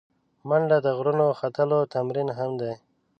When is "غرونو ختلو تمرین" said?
0.97-2.27